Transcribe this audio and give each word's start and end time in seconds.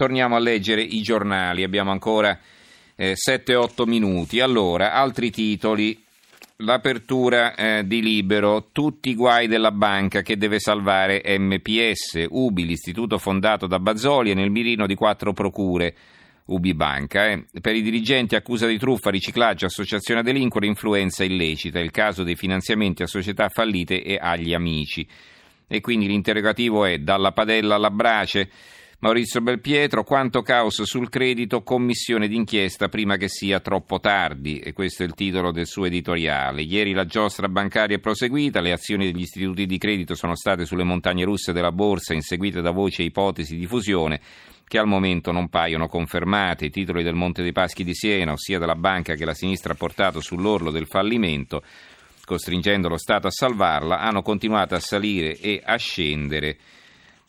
Torniamo 0.00 0.34
a 0.34 0.38
leggere 0.38 0.80
i 0.80 1.02
giornali, 1.02 1.62
abbiamo 1.62 1.90
ancora 1.90 2.38
eh, 2.96 3.16
7-8 3.16 3.86
minuti. 3.86 4.40
Allora, 4.40 4.94
altri 4.94 5.30
titoli. 5.30 6.02
L'apertura 6.56 7.54
eh, 7.54 7.86
di 7.86 8.00
Libero, 8.00 8.70
tutti 8.72 9.10
i 9.10 9.14
guai 9.14 9.46
della 9.46 9.72
banca 9.72 10.22
che 10.22 10.38
deve 10.38 10.58
salvare 10.58 11.22
MPS, 11.38 12.28
UBI, 12.30 12.64
l'istituto 12.64 13.18
fondato 13.18 13.66
da 13.66 13.78
Bazzoli 13.78 14.30
e 14.30 14.34
nel 14.34 14.50
mirino 14.50 14.86
di 14.86 14.94
quattro 14.94 15.34
procure. 15.34 15.94
UBI 16.46 16.72
Banca. 16.72 17.26
Eh. 17.26 17.44
Per 17.60 17.74
i 17.74 17.82
dirigenti 17.82 18.36
accusa 18.36 18.66
di 18.66 18.78
truffa, 18.78 19.10
riciclaggio, 19.10 19.66
associazione 19.66 20.20
a 20.20 20.22
delinquere, 20.22 20.66
influenza 20.66 21.24
illecita. 21.24 21.78
Il 21.78 21.90
caso 21.90 22.22
dei 22.22 22.36
finanziamenti 22.36 23.02
a 23.02 23.06
società 23.06 23.50
fallite 23.50 24.02
e 24.02 24.16
agli 24.18 24.54
amici. 24.54 25.06
E 25.68 25.82
quindi 25.82 26.06
l'interrogativo 26.06 26.86
è 26.86 26.96
dalla 26.96 27.32
padella 27.32 27.74
alla 27.74 27.90
brace. 27.90 28.48
Maurizio 29.02 29.40
Belpietro, 29.40 30.04
quanto 30.04 30.42
caos 30.42 30.82
sul 30.82 31.08
credito, 31.08 31.62
commissione 31.62 32.28
d'inchiesta 32.28 32.90
prima 32.90 33.16
che 33.16 33.28
sia 33.28 33.58
troppo 33.58 33.98
tardi, 33.98 34.58
e 34.58 34.74
questo 34.74 35.04
è 35.04 35.06
il 35.06 35.14
titolo 35.14 35.52
del 35.52 35.64
suo 35.64 35.86
editoriale. 35.86 36.60
Ieri 36.60 36.92
la 36.92 37.06
giostra 37.06 37.48
bancaria 37.48 37.96
è 37.96 37.98
proseguita, 37.98 38.60
le 38.60 38.72
azioni 38.72 39.10
degli 39.10 39.22
istituti 39.22 39.64
di 39.64 39.78
credito 39.78 40.14
sono 40.14 40.36
state 40.36 40.66
sulle 40.66 40.84
montagne 40.84 41.24
russe 41.24 41.54
della 41.54 41.72
borsa, 41.72 42.12
inseguite 42.12 42.60
da 42.60 42.72
voci 42.72 43.00
e 43.00 43.06
ipotesi 43.06 43.56
di 43.56 43.66
fusione 43.66 44.20
che 44.68 44.76
al 44.76 44.86
momento 44.86 45.32
non 45.32 45.48
paiono 45.48 45.88
confermate. 45.88 46.66
I 46.66 46.70
titoli 46.70 47.02
del 47.02 47.14
Monte 47.14 47.40
dei 47.40 47.52
Paschi 47.52 47.84
di 47.84 47.94
Siena, 47.94 48.32
ossia 48.32 48.58
della 48.58 48.76
banca 48.76 49.14
che 49.14 49.24
la 49.24 49.32
sinistra 49.32 49.72
ha 49.72 49.76
portato 49.76 50.20
sull'orlo 50.20 50.70
del 50.70 50.86
fallimento, 50.86 51.62
costringendo 52.26 52.88
lo 52.88 52.98
Stato 52.98 53.28
a 53.28 53.30
salvarla, 53.30 53.98
hanno 53.98 54.20
continuato 54.20 54.74
a 54.74 54.78
salire 54.78 55.38
e 55.38 55.58
a 55.64 55.76
scendere 55.76 56.58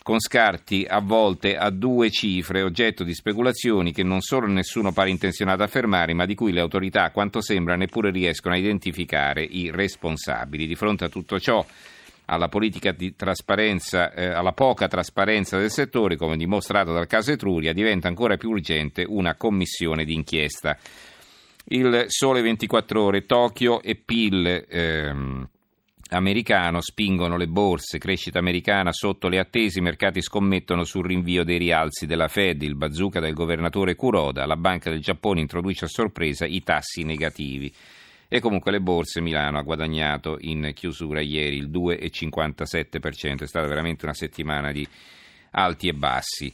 con 0.03 0.19
scarti 0.19 0.85
a 0.89 0.99
volte 0.99 1.55
a 1.55 1.69
due 1.69 2.09
cifre, 2.09 2.63
oggetto 2.63 3.03
di 3.03 3.13
speculazioni 3.13 3.93
che 3.93 4.03
non 4.03 4.21
solo 4.21 4.47
nessuno 4.47 4.91
pare 4.91 5.11
intenzionato 5.11 5.61
a 5.61 5.67
fermare, 5.67 6.13
ma 6.13 6.25
di 6.25 6.33
cui 6.33 6.51
le 6.51 6.59
autorità, 6.59 7.03
a 7.03 7.11
quanto 7.11 7.41
sembra, 7.41 7.75
neppure 7.75 8.09
riescono 8.09 8.55
a 8.55 8.57
identificare 8.57 9.43
i 9.43 9.69
responsabili. 9.71 10.65
Di 10.65 10.75
fronte 10.75 11.05
a 11.05 11.09
tutto 11.09 11.39
ciò, 11.39 11.63
alla 12.25 12.49
eh, 12.49 14.25
alla 14.25 14.53
poca 14.53 14.87
trasparenza 14.87 15.57
del 15.57 15.69
settore, 15.69 16.15
come 16.15 16.37
dimostrato 16.37 16.93
dal 16.93 17.07
caso 17.07 17.31
Etruria, 17.31 17.73
diventa 17.73 18.07
ancora 18.07 18.37
più 18.37 18.49
urgente 18.49 19.05
una 19.07 19.35
commissione 19.35 20.03
d'inchiesta. 20.03 20.77
Il 21.65 22.05
Sole 22.07 22.41
24 22.41 23.03
Ore, 23.03 23.25
Tokyo 23.25 23.81
e 23.83 23.95
PIL. 23.95 24.65
Ehm, 24.67 25.47
americano 26.13 26.81
spingono 26.81 27.37
le 27.37 27.47
borse, 27.47 27.97
crescita 27.97 28.39
americana 28.39 28.91
sotto 28.91 29.29
le 29.29 29.39
attese, 29.39 29.79
i 29.79 29.81
mercati 29.81 30.21
scommettono 30.21 30.83
sul 30.83 31.05
rinvio 31.05 31.45
dei 31.45 31.57
rialzi 31.57 32.05
della 32.05 32.27
Fed, 32.27 32.61
il 32.63 32.75
bazooka 32.75 33.21
del 33.21 33.33
governatore 33.33 33.95
Kuroda, 33.95 34.45
la 34.45 34.57
Banca 34.57 34.89
del 34.89 34.99
Giappone 34.99 35.39
introduce 35.39 35.85
a 35.85 35.87
sorpresa 35.87 36.45
i 36.45 36.63
tassi 36.63 37.03
negativi. 37.03 37.73
E 38.27 38.39
comunque 38.41 38.71
le 38.71 38.81
borse 38.81 39.21
Milano 39.21 39.57
ha 39.57 39.63
guadagnato 39.63 40.37
in 40.41 40.71
chiusura 40.73 41.21
ieri 41.21 41.55
il 41.55 41.69
2,57%, 41.69 43.43
è 43.43 43.47
stata 43.47 43.67
veramente 43.67 44.03
una 44.03 44.13
settimana 44.13 44.71
di 44.71 44.85
alti 45.51 45.87
e 45.87 45.93
bassi. 45.93 46.53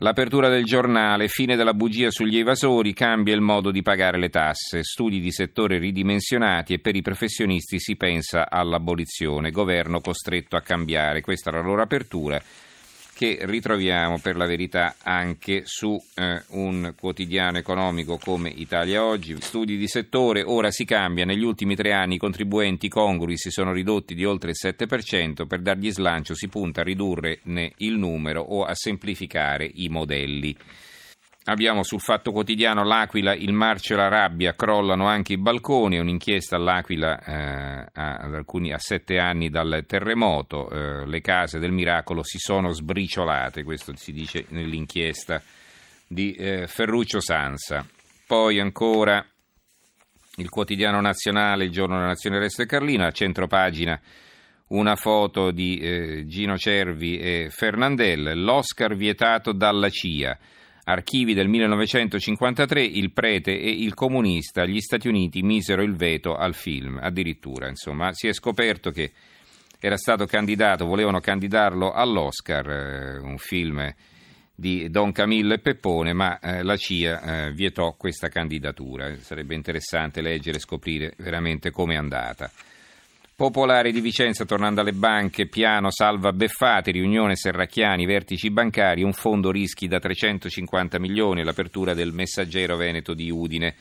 L'apertura 0.00 0.48
del 0.48 0.62
giornale, 0.62 1.26
fine 1.26 1.56
della 1.56 1.74
bugia 1.74 2.12
sugli 2.12 2.38
evasori, 2.38 2.92
cambia 2.92 3.34
il 3.34 3.40
modo 3.40 3.72
di 3.72 3.82
pagare 3.82 4.16
le 4.16 4.28
tasse, 4.28 4.84
studi 4.84 5.18
di 5.18 5.32
settore 5.32 5.78
ridimensionati 5.78 6.72
e 6.72 6.78
per 6.78 6.94
i 6.94 7.02
professionisti 7.02 7.80
si 7.80 7.96
pensa 7.96 8.48
all'abolizione, 8.48 9.50
governo 9.50 10.00
costretto 10.00 10.54
a 10.54 10.60
cambiare. 10.60 11.20
Questa 11.20 11.50
è 11.50 11.52
la 11.52 11.62
loro 11.62 11.82
apertura 11.82 12.40
che 13.18 13.38
ritroviamo 13.40 14.20
per 14.20 14.36
la 14.36 14.46
verità 14.46 14.94
anche 15.02 15.62
su 15.64 16.00
eh, 16.14 16.40
un 16.50 16.94
quotidiano 16.96 17.58
economico 17.58 18.16
come 18.16 18.48
Italia 18.48 19.04
Oggi. 19.04 19.34
Studi 19.40 19.76
di 19.76 19.88
settore, 19.88 20.44
ora 20.44 20.70
si 20.70 20.84
cambia, 20.84 21.24
negli 21.24 21.42
ultimi 21.42 21.74
tre 21.74 21.92
anni 21.92 22.14
i 22.14 22.18
contribuenti 22.18 22.88
congrui 22.88 23.36
si 23.36 23.50
sono 23.50 23.72
ridotti 23.72 24.14
di 24.14 24.24
oltre 24.24 24.50
il 24.50 24.56
7%, 24.56 25.48
per 25.48 25.58
dargli 25.62 25.90
slancio 25.90 26.36
si 26.36 26.46
punta 26.46 26.82
a 26.82 26.84
ridurre 26.84 27.40
il 27.78 27.98
numero 27.98 28.40
o 28.40 28.62
a 28.62 28.76
semplificare 28.76 29.68
i 29.68 29.88
modelli. 29.88 30.56
Abbiamo 31.48 31.82
sul 31.82 32.02
Fatto 32.02 32.30
Quotidiano 32.30 32.84
l'Aquila, 32.84 33.34
il 33.34 33.54
marcio 33.54 33.94
e 33.94 33.96
la 33.96 34.08
rabbia, 34.08 34.54
crollano 34.54 35.06
anche 35.06 35.32
i 35.32 35.38
balconi, 35.38 35.98
un'inchiesta 35.98 36.56
all'Aquila 36.56 37.18
eh, 37.24 37.86
a, 37.90 38.16
alcuni, 38.16 38.70
a, 38.70 38.78
sette 38.78 39.18
anni 39.18 39.48
dal 39.48 39.84
terremoto, 39.86 40.68
eh, 40.68 41.06
le 41.06 41.20
case 41.22 41.58
del 41.58 41.72
miracolo 41.72 42.22
si 42.22 42.36
sono 42.36 42.72
sbriciolate, 42.72 43.62
questo 43.62 43.96
si 43.96 44.12
dice 44.12 44.44
nell'inchiesta 44.48 45.40
di 46.06 46.32
eh, 46.32 46.66
Ferruccio 46.66 47.18
Sansa. 47.18 47.82
Poi 48.26 48.60
ancora 48.60 49.24
il 50.36 50.50
quotidiano 50.50 51.00
nazionale, 51.00 51.64
il 51.64 51.70
giorno 51.70 51.94
della 51.94 52.08
nazione 52.08 52.40
Resto 52.40 52.60
e 52.60 52.66
Carlino, 52.66 53.06
a 53.06 53.10
centro 53.10 53.46
pagina 53.46 53.98
una 54.66 54.96
foto 54.96 55.50
di 55.50 55.78
eh, 55.78 56.26
Gino 56.26 56.58
Cervi 56.58 57.16
e 57.18 57.48
Fernandel, 57.50 58.38
l'Oscar 58.38 58.94
vietato 58.94 59.52
dalla 59.52 59.88
CIA 59.88 60.38
archivi 60.88 61.34
del 61.34 61.48
1953, 61.48 62.82
il 62.82 63.12
prete 63.12 63.50
e 63.50 63.70
il 63.70 63.92
comunista, 63.92 64.64
gli 64.64 64.80
Stati 64.80 65.06
Uniti 65.06 65.42
misero 65.42 65.82
il 65.82 65.94
veto 65.94 66.34
al 66.34 66.54
film, 66.54 66.98
addirittura, 67.00 67.68
insomma, 67.68 68.12
si 68.14 68.26
è 68.26 68.32
scoperto 68.32 68.90
che 68.90 69.12
era 69.78 69.98
stato 69.98 70.24
candidato, 70.24 70.86
volevano 70.86 71.20
candidarlo 71.20 71.92
all'Oscar, 71.92 72.70
eh, 72.70 73.18
un 73.18 73.36
film 73.36 73.94
di 74.54 74.88
Don 74.90 75.12
Camillo 75.12 75.54
e 75.54 75.58
Peppone, 75.58 76.14
ma 76.14 76.38
eh, 76.40 76.62
la 76.62 76.76
CIA 76.76 77.20
eh, 77.20 77.52
vietò 77.52 77.94
questa 77.96 78.28
candidatura. 78.28 79.14
Sarebbe 79.20 79.54
interessante 79.54 80.20
leggere 80.20 80.56
e 80.56 80.60
scoprire 80.60 81.14
veramente 81.18 81.70
come 81.70 81.94
è 81.94 81.98
andata. 81.98 82.50
Popolare 83.38 83.92
di 83.92 84.00
Vicenza, 84.00 84.44
tornando 84.44 84.80
alle 84.80 84.92
banche, 84.92 85.46
piano 85.46 85.92
salva 85.92 86.32
Beffati, 86.32 86.90
riunione 86.90 87.36
Serracchiani, 87.36 88.04
vertici 88.04 88.50
bancari, 88.50 89.04
un 89.04 89.12
fondo 89.12 89.52
rischi 89.52 89.86
da 89.86 90.00
350 90.00 90.98
milioni, 90.98 91.44
l'apertura 91.44 91.94
del 91.94 92.12
messaggero 92.12 92.74
Veneto 92.74 93.14
di 93.14 93.30
Udine. 93.30 93.76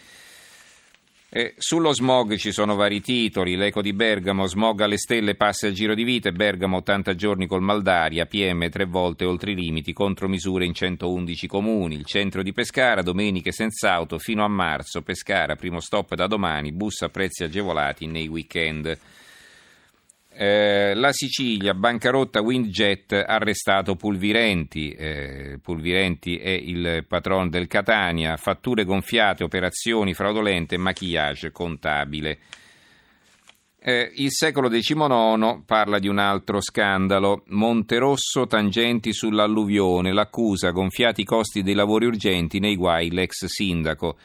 E 1.27 1.55
sullo 1.57 1.91
smog 1.91 2.35
ci 2.35 2.51
sono 2.51 2.75
vari 2.75 3.01
titoli, 3.01 3.55
l'eco 3.55 3.81
di 3.81 3.93
Bergamo, 3.93 4.45
smog 4.45 4.81
alle 4.81 4.99
stelle 4.99 5.33
passa 5.33 5.65
il 5.65 5.73
giro 5.73 5.95
di 5.95 6.03
vita, 6.03 6.31
Bergamo 6.31 6.77
80 6.77 7.15
giorni 7.15 7.47
col 7.47 7.63
maldaria, 7.63 8.27
PM 8.27 8.69
tre 8.69 8.85
volte 8.85 9.25
oltre 9.25 9.53
i 9.53 9.55
limiti, 9.55 9.91
contromisure 9.91 10.65
in 10.65 10.75
111 10.75 11.47
comuni, 11.47 11.95
il 11.95 12.05
centro 12.05 12.43
di 12.43 12.53
Pescara, 12.53 13.01
domeniche 13.01 13.51
senza 13.51 13.91
auto 13.91 14.19
fino 14.19 14.43
a 14.43 14.47
marzo, 14.47 15.01
Pescara, 15.01 15.55
primo 15.55 15.79
stop 15.79 16.13
da 16.13 16.27
domani, 16.27 16.71
bus 16.73 17.01
a 17.01 17.09
prezzi 17.09 17.43
agevolati 17.43 18.05
nei 18.05 18.27
weekend. 18.27 18.99
Eh, 20.39 20.93
la 20.93 21.11
Sicilia, 21.13 21.73
bancarotta 21.73 22.41
Windjet, 22.41 23.11
arrestato 23.11 23.95
Pulvirenti. 23.95 24.91
Eh, 24.91 25.57
Pulvirenti 25.59 26.37
è 26.37 26.51
il 26.51 27.05
patron 27.07 27.49
del 27.49 27.65
Catania, 27.65 28.37
fatture 28.37 28.83
gonfiate, 28.83 29.43
operazioni 29.43 30.13
fraudolente, 30.13 30.77
maquillage 30.77 31.51
contabile. 31.51 32.37
Eh, 33.79 34.11
il 34.17 34.31
secolo 34.31 34.69
XIX 34.69 35.63
parla 35.65 35.97
di 35.97 36.07
un 36.07 36.19
altro 36.19 36.61
scandalo. 36.61 37.41
Monterosso, 37.47 38.45
tangenti 38.45 39.13
sull'alluvione, 39.13 40.13
l'accusa, 40.13 40.69
gonfiati 40.69 41.21
i 41.21 41.25
costi 41.25 41.63
dei 41.63 41.73
lavori 41.73 42.05
urgenti, 42.05 42.59
nei 42.59 42.75
guai 42.75 43.09
l'ex 43.09 43.45
sindaco. 43.45 44.17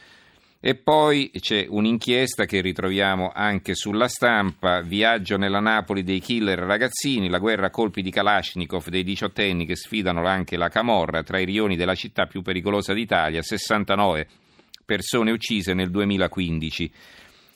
E 0.65 0.77
poi 0.77 1.33
c'è 1.41 1.67
un'inchiesta 1.69 2.45
che 2.45 2.61
ritroviamo 2.61 3.33
anche 3.35 3.75
sulla 3.75 4.07
stampa, 4.07 4.81
viaggio 4.81 5.37
nella 5.37 5.59
Napoli 5.59 6.05
dei 6.05 6.21
killer 6.21 6.61
ragazzini, 6.61 7.29
la 7.29 7.41
guerra 7.41 7.67
a 7.67 7.71
colpi 7.71 8.01
di 8.01 8.13
Kalashnikov 8.13 8.87
dei 8.87 9.03
diciottenni 9.03 9.67
che 9.67 9.75
sfidano 9.75 10.25
anche 10.25 10.57
la 10.57 10.69
Camorra 10.69 11.25
tra 11.25 11.41
i 11.41 11.45
rioni 11.45 11.75
della 11.75 11.97
città 11.97 12.27
più 12.27 12.43
pericolosa 12.43 12.93
d'Italia, 12.93 13.43
69 13.43 14.29
persone 14.85 15.33
uccise 15.33 15.75
nel 15.75 15.91
2015. 15.91 16.93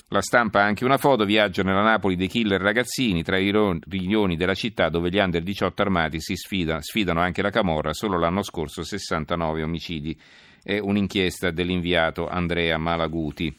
La 0.09 0.21
stampa 0.21 0.63
ha 0.63 0.65
anche 0.65 0.85
una 0.85 0.99
foto, 0.99 1.25
viaggio 1.25 1.63
nella 1.63 1.83
Napoli 1.83 2.17
dei 2.17 2.27
killer 2.27 2.61
ragazzini, 2.61 3.23
tra 3.23 3.39
i 3.39 3.53
rioni 3.89 4.35
della 4.35 4.55
città 4.55 4.89
dove 4.89 5.11
gli 5.11 5.19
under 5.19 5.45
18 5.45 5.81
armati 5.81 6.21
si 6.21 6.35
sfida, 6.35 6.81
sfidano 6.81 7.21
anche 7.21 7.41
la 7.41 7.51
Camorra, 7.51 7.93
solo 7.93 8.19
l'anno 8.19 8.43
scorso 8.43 8.83
69 8.83 9.63
omicidi 9.63 10.19
è 10.67 10.81
un'inchiesta 10.81 11.53
dell'inviato 11.53 12.27
Andrea 12.27 12.77
Malaguti. 12.77 13.57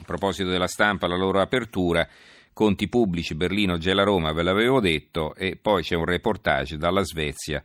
A 0.00 0.04
proposito 0.04 0.50
della 0.50 0.66
stampa, 0.66 1.06
la 1.06 1.16
loro 1.16 1.40
apertura, 1.40 2.06
conti 2.52 2.88
pubblici, 2.88 3.34
Berlino, 3.34 3.78
Gela 3.78 4.02
Roma, 4.02 4.30
ve 4.32 4.42
l'avevo 4.42 4.80
detto, 4.80 5.34
e 5.34 5.56
poi 5.56 5.82
c'è 5.82 5.96
un 5.96 6.04
reportage 6.04 6.76
dalla 6.76 7.02
Svezia. 7.04 7.62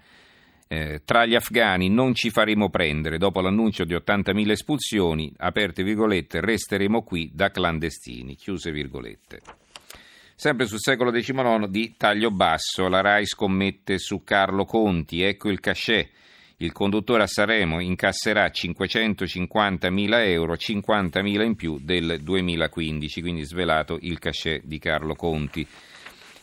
Eh, 0.69 1.02
tra 1.04 1.25
gli 1.25 1.36
afghani 1.36 1.90
non 1.90 2.16
ci 2.16 2.30
faremo 2.30 2.69
prendere, 2.69 3.18
dopo 3.18 3.42
l'annuncio 3.42 3.84
di 3.84 3.94
80.000 3.94 4.50
espulsioni, 4.52 5.34
aperte 5.36 5.84
virgolette, 5.84 6.40
resteremo 6.40 7.04
qui 7.04 7.31
da 7.34 7.51
clandestini, 7.51 8.36
chiuse 8.36 8.72
virgolette. 8.72 9.42
Sempre 10.34 10.66
sul 10.66 10.80
secolo 10.80 11.12
XIX 11.12 11.68
di 11.68 11.96
taglio 11.98 12.31
basso, 12.31 12.88
la 12.88 13.01
RAI 13.01 13.25
scommette 13.25 14.00
su 14.00 14.24
Carlo 14.24 14.63
Conti, 14.63 15.24
ecco 15.24 15.50
il 15.50 15.60
cachet 15.60 16.10
Il 16.65 16.71
conduttore 16.71 17.21
a 17.21 17.27
Sanremo 17.27 17.79
incasserà 17.79 18.50
550 18.50 19.91
mila 19.91 20.25
euro, 20.25 20.57
50 20.57 21.21
mila 21.21 21.44
in 21.44 21.53
più 21.53 21.77
del 21.79 22.21
2015, 22.23 23.21
quindi 23.21 23.45
svelato 23.45 24.00
il 24.01 24.17
cachet 24.17 24.63
di 24.65 24.79
Carlo 24.79 25.13
Conti. 25.13 25.67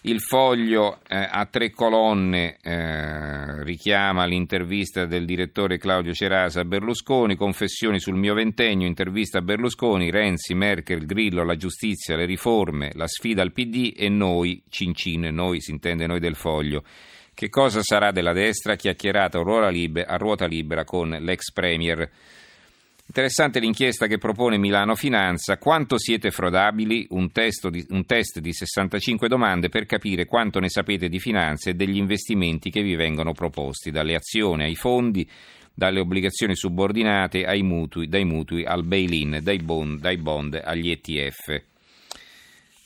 Il 0.03 0.21
foglio 0.21 1.01
eh, 1.09 1.29
a 1.29 1.45
tre 1.47 1.71
colonne 1.71 2.57
eh, 2.63 3.65
richiama 3.65 4.25
l'intervista 4.25 5.07
del 5.07 5.25
direttore 5.25 5.79
Claudio 5.79 6.13
Cerasa 6.13 6.61
a 6.61 6.65
Berlusconi, 6.65 7.35
confessioni 7.35 7.99
sul 7.99 8.15
mio 8.15 8.35
ventennio, 8.35 8.87
intervista 8.87 9.39
a 9.39 9.43
Berlusconi, 9.43 10.13
Renzi, 10.13 10.55
Merkel, 10.55 11.05
Grillo, 11.05 11.43
la 11.43 11.57
giustizia, 11.57 12.15
le 12.15 12.27
riforme, 12.27 12.93
la 12.95 13.09
sfida 13.09 13.43
al 13.43 13.51
PD 13.51 13.93
e 13.97 14.09
noi, 14.09 14.63
Cincin, 14.69 15.31
noi 15.33 15.61
si 15.61 15.73
intende 15.73 16.07
noi 16.07 16.21
del 16.21 16.37
foglio. 16.37 16.85
Che 17.43 17.49
cosa 17.49 17.83
sarà 17.83 18.13
della 18.13 18.33
destra? 18.33 18.77
Chiacchierata 18.77 19.41
a 19.41 20.17
ruota 20.17 20.47
libera, 20.47 20.85
con 20.85 21.09
l'ex 21.09 21.51
premier. 21.51 22.09
Interessante 23.05 23.59
l'inchiesta 23.59 24.07
che 24.07 24.19
propone 24.19 24.59
Milano 24.59 24.95
Finanza. 24.95 25.59
Quanto 25.59 25.99
siete 25.99 26.31
frodabili? 26.31 27.05
Un, 27.11 27.29
di, 27.69 27.85
un, 27.89 28.07
test 28.07 28.39
di 28.39 28.53
65 28.53 29.27
domande 29.27 29.71
per 29.71 29.87
capire 29.87 30.25
quanto 30.27 30.61
ne 30.61 30.69
sapete 30.69 31.09
di 31.09 31.19
finanza 31.19 31.69
e 31.69 31.75
degli 31.75 31.97
investimenti 31.97 32.71
che 32.71 32.81
vi 32.81 32.95
vengono 32.95 33.33
proposti, 33.33 33.91
dalle 33.91 34.15
azioni 34.15 34.63
ai 34.63 34.77
fondi, 34.77 35.29
dalle 35.75 35.99
obbligazioni 35.99 36.55
subordinate 36.55 37.45
ai 37.45 37.65
mutui, 37.65 38.07
dai 38.07 38.25
mutui 38.25 38.65
al 38.65 38.85
bail-in, 38.85 39.41
dai 39.43 39.59
bond, 39.59 39.99
dai 39.99 40.17
bond 40.17 40.61
agli 40.63 40.91
ETF. 40.91 41.71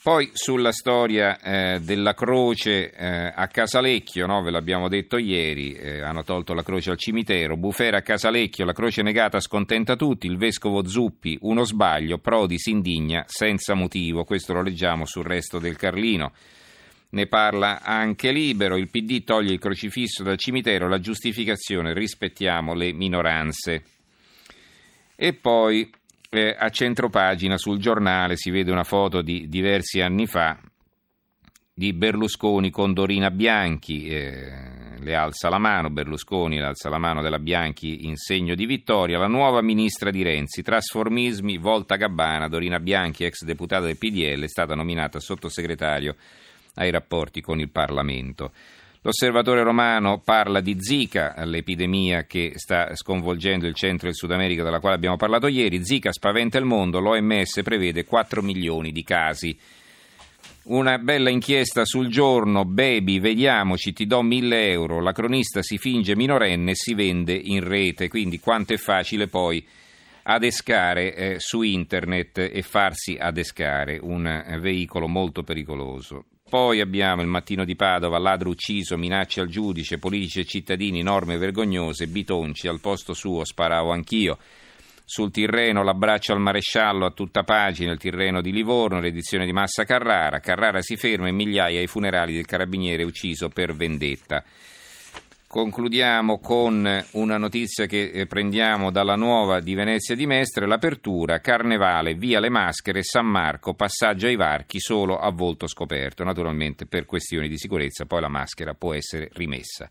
Poi 0.07 0.29
sulla 0.31 0.71
storia 0.71 1.37
eh, 1.37 1.81
della 1.81 2.13
croce 2.13 2.93
eh, 2.93 3.33
a 3.35 3.45
Casalecchio, 3.47 4.25
no? 4.25 4.41
ve 4.41 4.51
l'abbiamo 4.51 4.87
detto 4.87 5.17
ieri, 5.17 5.73
eh, 5.73 5.99
hanno 5.99 6.23
tolto 6.23 6.53
la 6.53 6.63
croce 6.63 6.91
al 6.91 6.97
cimitero, 6.97 7.57
Bufera 7.57 7.97
a 7.97 8.01
Casalecchio, 8.01 8.63
la 8.63 8.71
croce 8.71 9.01
negata 9.01 9.41
scontenta 9.41 9.97
tutti, 9.97 10.27
il 10.27 10.37
vescovo 10.37 10.87
Zuppi, 10.87 11.37
uno 11.41 11.65
sbaglio, 11.65 12.19
Prodi 12.19 12.57
si 12.57 12.69
indigna 12.69 13.25
senza 13.27 13.73
motivo, 13.73 14.23
questo 14.23 14.53
lo 14.53 14.61
leggiamo 14.61 15.05
sul 15.05 15.25
resto 15.25 15.59
del 15.59 15.75
Carlino. 15.75 16.31
Ne 17.09 17.27
parla 17.27 17.81
anche 17.81 18.31
Libero, 18.31 18.77
il 18.77 18.89
PD 18.89 19.25
toglie 19.25 19.51
il 19.51 19.59
crocifisso 19.59 20.23
dal 20.23 20.37
cimitero, 20.37 20.87
la 20.87 21.01
giustificazione 21.01 21.93
rispettiamo 21.93 22.73
le 22.73 22.93
minoranze. 22.93 23.83
E 25.17 25.33
poi 25.33 25.91
eh, 26.29 26.55
a 26.57 26.69
centropagina 26.69 27.57
sul 27.57 27.79
giornale 27.79 28.35
si 28.35 28.49
vede 28.49 28.71
una 28.71 28.83
foto 28.83 29.21
di 29.21 29.47
diversi 29.47 30.01
anni 30.01 30.27
fa 30.27 30.59
di 31.73 31.93
Berlusconi 31.93 32.71
con 32.71 32.93
Dorina 32.93 33.29
Bianchi. 33.29 34.07
Eh, 34.07 34.75
le 34.99 35.15
alza 35.15 35.47
la 35.47 35.59
mano, 35.59 35.91
Berlusconi 35.91 36.57
le 36.57 36.65
alza 36.65 36.89
la 36.89 36.97
mano 36.97 37.21
della 37.21 37.37
Bianchi 37.37 38.07
in 38.07 38.15
segno 38.15 38.55
di 38.55 38.65
vittoria. 38.65 39.19
La 39.19 39.27
nuova 39.27 39.61
ministra 39.61 40.09
di 40.09 40.23
Renzi, 40.23 40.63
trasformismi, 40.63 41.57
volta 41.57 41.95
Gabbana, 41.95 42.47
Dorina 42.47 42.79
Bianchi, 42.79 43.25
ex 43.25 43.43
deputata 43.43 43.85
del 43.85 43.97
PDL, 43.97 44.43
è 44.43 44.47
stata 44.47 44.73
nominata 44.73 45.19
sottosegretario 45.19 46.15
ai 46.75 46.89
rapporti 46.89 47.41
con 47.41 47.59
il 47.59 47.69
Parlamento. 47.69 48.51
L'osservatore 49.01 49.63
romano 49.63 50.19
parla 50.19 50.59
di 50.59 50.75
Zika, 50.79 51.35
l'epidemia 51.45 52.23
che 52.23 52.53
sta 52.55 52.95
sconvolgendo 52.95 53.67
il 53.67 53.75
centro 53.75 54.07
e 54.07 54.09
il 54.09 54.15
Sud 54.15 54.31
America 54.31 54.63
della 54.63 54.79
quale 54.79 54.95
abbiamo 54.95 55.17
parlato 55.17 55.47
ieri. 55.47 55.85
Zika 55.85 56.11
spaventa 56.11 56.57
il 56.57 56.65
mondo, 56.65 56.99
l'OMS 56.99 57.61
prevede 57.63 58.05
4 58.05 58.41
milioni 58.41 58.91
di 58.91 59.03
casi. 59.03 59.57
Una 60.63 60.97
bella 60.97 61.29
inchiesta 61.29 61.85
sul 61.85 62.09
giorno, 62.09 62.65
baby, 62.65 63.21
vediamoci, 63.21 63.93
ti 63.93 64.05
do 64.05 64.21
1000 64.21 64.69
euro, 64.69 64.99
la 64.99 65.13
cronista 65.13 65.61
si 65.61 65.77
finge 65.77 66.13
minorenne 66.15 66.71
e 66.71 66.75
si 66.75 66.93
vende 66.93 67.33
in 67.33 67.65
rete, 67.65 68.09
quindi 68.09 68.41
quanto 68.41 68.73
è 68.73 68.77
facile 68.77 69.27
poi 69.27 69.65
adescare 70.23 71.15
eh, 71.15 71.35
su 71.37 71.61
internet 71.61 72.39
e 72.39 72.61
farsi 72.63 73.15
adescare, 73.17 73.97
un 74.01 74.57
veicolo 74.59 75.07
molto 75.07 75.43
pericoloso. 75.43 76.25
Poi 76.49 76.79
abbiamo 76.79 77.21
il 77.21 77.27
mattino 77.27 77.65
di 77.65 77.75
Padova, 77.75 78.17
ladro 78.17 78.49
ucciso, 78.49 78.97
minacce 78.97 79.41
al 79.41 79.49
giudice, 79.49 79.97
politici 79.97 80.39
e 80.39 80.45
cittadini, 80.45 81.01
norme 81.01 81.37
vergognose, 81.37 82.07
Bitonci, 82.07 82.69
al 82.69 82.79
posto 82.79 83.13
suo 83.13 83.43
sparavo 83.43 83.91
anch'io. 83.91 84.37
Sul 85.03 85.29
Tirreno 85.29 85.83
l'abbraccio 85.83 86.31
al 86.31 86.39
maresciallo 86.39 87.05
a 87.05 87.11
tutta 87.11 87.43
pagina, 87.43 87.91
il 87.91 87.97
Tirreno 87.97 88.39
di 88.41 88.53
Livorno, 88.53 89.01
l'edizione 89.01 89.45
di 89.45 89.51
Massa 89.51 89.83
Carrara. 89.83 90.39
Carrara 90.39 90.81
si 90.81 90.95
ferma 90.95 91.27
e 91.27 91.33
migliaia 91.33 91.79
ai 91.79 91.87
funerali 91.87 92.33
del 92.33 92.45
carabiniere 92.45 93.03
ucciso 93.03 93.49
per 93.49 93.75
vendetta. 93.75 94.41
Concludiamo 95.49 96.39
con 96.39 97.05
una 97.11 97.37
notizia 97.37 97.85
che 97.85 98.11
eh, 98.11 98.25
prendiamo 98.25 98.91
dalla 98.91 99.15
nuova 99.15 99.61
di 99.61 99.75
Venezia 99.75 100.13
di 100.13 100.25
Mestre, 100.25 100.67
l'apertura, 100.67 101.39
carnevale, 101.39 102.15
via 102.15 102.41
le 102.41 102.49
maschere, 102.49 103.01
San 103.01 103.27
Marco, 103.27 103.73
passaggio 103.73 104.27
ai 104.27 104.35
varchi 104.35 104.81
solo 104.81 105.17
a 105.17 105.31
volto 105.31 105.65
scoperto. 105.65 106.25
Naturalmente 106.25 106.85
per 106.85 107.05
questioni 107.05 107.47
di 107.47 107.57
sicurezza 107.57 108.05
poi 108.05 108.19
la 108.19 108.27
maschera 108.27 108.73
può 108.73 108.93
essere 108.93 109.29
rimessa. 109.35 109.89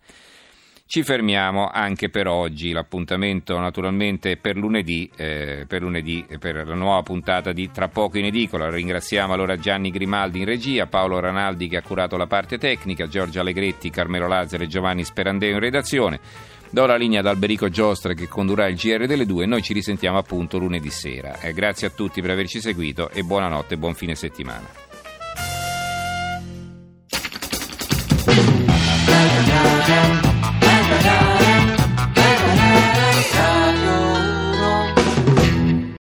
Ci 0.89 1.03
fermiamo 1.03 1.69
anche 1.69 2.11
per 2.11 2.29
oggi, 2.29 2.71
l'appuntamento 2.71 3.59
naturalmente 3.59 4.37
per 4.37 4.57
lunedì, 4.57 5.11
eh, 5.17 5.65
per 5.67 5.83
lunedì 5.83 6.25
per 6.39 6.65
la 6.65 6.75
nuova 6.77 7.03
puntata 7.03 7.53
di 7.53 7.73
Tra 7.73 7.89
poco 7.89 8.19
in 8.19 8.27
edicola. 8.27 8.71
Ringraziamo 8.71 9.33
allora 9.33 9.57
Gianni 9.57 9.91
Grimaldi 9.91 10.39
in 10.39 10.45
regia, 10.45 10.87
Paolo 10.87 11.19
Ranaldi 11.19 11.67
che 11.67 11.79
ha 11.79 11.83
curato 11.83 12.17
la 12.17 12.29
parte 12.29 12.57
tecnica, 12.57 13.09
Giorgia 13.09 13.41
Allegretti, 13.41 13.91
Carmelo 13.91 14.29
Lazzaro 14.29 14.63
e 14.63 14.69
Giovanni 14.69 15.03
Sperandeo 15.03 15.55
in 15.55 15.59
redazione. 15.61 16.21
Do 16.71 16.87
la 16.87 16.97
linea 16.97 17.19
ad 17.19 17.27
Alberico 17.27 17.69
Giostra 17.69 18.15
che 18.15 18.29
condurrà 18.29 18.69
il 18.69 18.77
GR 18.77 19.07
delle 19.07 19.27
due 19.27 19.43
e 19.43 19.47
noi 19.49 19.63
ci 19.63 19.73
risentiamo 19.73 20.19
appunto 20.19 20.59
lunedì 20.59 20.91
sera. 20.91 21.41
Eh, 21.41 21.53
grazie 21.53 21.89
a 21.89 21.91
tutti 21.91 22.21
per 22.21 22.31
averci 22.31 22.61
seguito 22.61 23.11
e 23.11 23.25
buonanotte 23.25 23.75
e 23.75 23.77
buon 23.77 23.95
fine 23.95 24.15
settimana. 24.15 24.86